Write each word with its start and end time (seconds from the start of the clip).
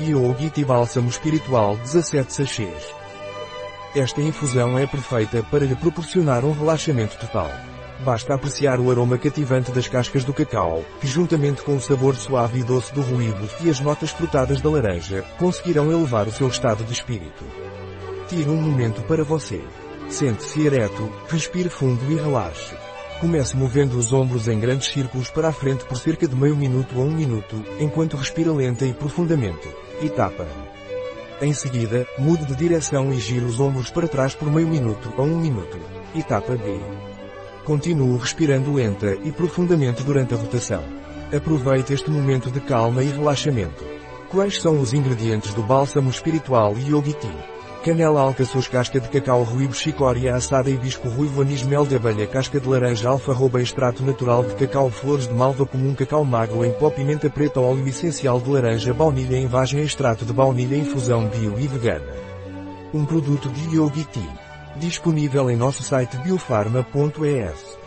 Yogi 0.00 0.64
Bálsamo 0.64 1.10
Espiritual 1.10 1.76
17 1.76 2.32
sachês. 2.32 2.94
Esta 3.94 4.22
infusão 4.22 4.78
é 4.78 4.86
perfeita 4.86 5.42
para 5.50 5.66
lhe 5.66 5.76
proporcionar 5.76 6.44
um 6.44 6.52
relaxamento 6.52 7.18
total. 7.18 7.50
Basta 8.00 8.34
apreciar 8.34 8.80
o 8.80 8.90
aroma 8.90 9.18
cativante 9.18 9.70
das 9.70 9.86
cascas 9.86 10.24
do 10.24 10.32
cacau, 10.32 10.82
que 11.00 11.06
juntamente 11.06 11.62
com 11.62 11.76
o 11.76 11.80
sabor 11.80 12.16
suave 12.16 12.60
e 12.60 12.62
doce 12.64 12.92
do 12.94 13.02
ruído 13.02 13.48
e 13.60 13.68
as 13.68 13.80
notas 13.80 14.10
frutadas 14.10 14.62
da 14.62 14.70
laranja, 14.70 15.24
conseguirão 15.38 15.92
elevar 15.92 16.26
o 16.26 16.32
seu 16.32 16.48
estado 16.48 16.84
de 16.84 16.92
espírito. 16.92 17.44
Tire 18.28 18.48
um 18.48 18.60
momento 18.60 19.02
para 19.02 19.22
você. 19.22 19.62
Sente-se 20.08 20.66
ereto, 20.66 21.12
respire 21.28 21.68
fundo 21.68 22.10
e 22.10 22.16
relaxe. 22.16 22.74
Comece 23.22 23.56
movendo 23.56 23.96
os 23.96 24.12
ombros 24.12 24.48
em 24.48 24.58
grandes 24.58 24.88
círculos 24.88 25.30
para 25.30 25.46
a 25.46 25.52
frente 25.52 25.84
por 25.84 25.96
cerca 25.96 26.26
de 26.26 26.34
meio 26.34 26.56
minuto 26.56 26.98
a 26.98 27.02
um 27.02 27.12
minuto, 27.12 27.54
enquanto 27.78 28.16
respira 28.16 28.52
lenta 28.52 28.84
e 28.84 28.92
profundamente. 28.92 29.68
Etapa. 30.02 30.44
Em 31.40 31.52
seguida, 31.52 32.04
mude 32.18 32.44
de 32.44 32.56
direção 32.56 33.12
e 33.12 33.20
gire 33.20 33.44
os 33.44 33.60
ombros 33.60 33.90
para 33.92 34.08
trás 34.08 34.34
por 34.34 34.50
meio 34.50 34.66
minuto 34.66 35.14
a 35.16 35.22
um 35.22 35.38
minuto. 35.38 35.78
Etapa 36.16 36.56
B. 36.56 36.80
Continue 37.64 38.18
respirando 38.18 38.74
lenta 38.74 39.16
e 39.22 39.30
profundamente 39.30 40.02
durante 40.02 40.34
a 40.34 40.36
rotação. 40.36 40.82
Aproveite 41.32 41.92
este 41.92 42.10
momento 42.10 42.50
de 42.50 42.58
calma 42.58 43.04
e 43.04 43.08
relaxamento. 43.08 43.84
Quais 44.30 44.60
são 44.60 44.80
os 44.80 44.92
ingredientes 44.92 45.54
do 45.54 45.62
bálsamo 45.62 46.10
espiritual 46.10 46.74
Yogi 46.76 47.14
Tea? 47.14 47.52
Canela 47.84 48.20
alcaçuz 48.20 48.68
casca 48.68 49.00
de 49.00 49.08
cacau 49.08 49.42
ruíbo 49.42 49.74
chicória 49.74 50.36
assada 50.36 50.70
hibisco 50.70 51.08
ruivo 51.08 51.42
anis 51.42 51.64
mel 51.64 51.84
de 51.84 51.96
abelha 51.96 52.28
casca 52.28 52.60
de 52.60 52.68
laranja 52.68 53.08
alfarroba 53.08 53.60
extrato 53.60 54.04
natural 54.04 54.44
de 54.44 54.54
cacau 54.54 54.88
flores 54.88 55.26
de 55.26 55.34
malva 55.34 55.66
comum 55.66 55.92
cacau 55.92 56.24
magro 56.24 56.64
em 56.64 56.70
pó 56.74 56.90
pimenta 56.90 57.28
preta 57.28 57.58
óleo 57.58 57.88
essencial 57.88 58.40
de 58.40 58.48
laranja 58.48 58.94
baunilha 58.94 59.36
em 59.36 59.48
vagem 59.48 59.82
extrato 59.82 60.24
de 60.24 60.32
baunilha 60.32 60.76
infusão 60.76 61.26
bio 61.26 61.58
e 61.58 61.66
vegana. 61.66 62.06
Um 62.94 63.04
produto 63.04 63.48
de 63.48 63.76
Yogi 63.76 64.04
Tea. 64.04 64.22
Disponível 64.76 65.50
em 65.50 65.56
nosso 65.56 65.82
site 65.82 66.16
biofarma.es. 66.18 67.81